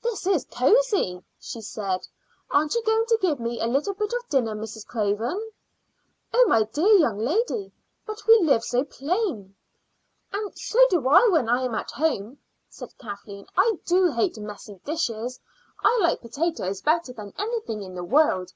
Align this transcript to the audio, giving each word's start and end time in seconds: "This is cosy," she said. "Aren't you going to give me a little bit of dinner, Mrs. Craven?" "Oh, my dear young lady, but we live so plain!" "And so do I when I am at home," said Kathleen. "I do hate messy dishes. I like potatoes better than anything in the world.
"This 0.00 0.26
is 0.26 0.46
cosy," 0.46 1.22
she 1.38 1.60
said. 1.60 2.08
"Aren't 2.50 2.74
you 2.74 2.82
going 2.84 3.04
to 3.08 3.18
give 3.20 3.38
me 3.38 3.60
a 3.60 3.66
little 3.66 3.92
bit 3.92 4.10
of 4.14 4.26
dinner, 4.30 4.54
Mrs. 4.54 4.86
Craven?" 4.86 5.50
"Oh, 6.32 6.46
my 6.48 6.62
dear 6.62 6.94
young 6.96 7.18
lady, 7.18 7.72
but 8.06 8.26
we 8.26 8.38
live 8.38 8.64
so 8.64 8.84
plain!" 8.84 9.54
"And 10.32 10.58
so 10.58 10.78
do 10.88 11.06
I 11.06 11.28
when 11.28 11.50
I 11.50 11.62
am 11.64 11.74
at 11.74 11.90
home," 11.90 12.38
said 12.70 12.96
Kathleen. 12.96 13.44
"I 13.54 13.74
do 13.84 14.10
hate 14.12 14.38
messy 14.38 14.80
dishes. 14.82 15.38
I 15.84 15.98
like 16.00 16.22
potatoes 16.22 16.80
better 16.80 17.12
than 17.12 17.34
anything 17.36 17.82
in 17.82 17.94
the 17.94 18.02
world. 18.02 18.54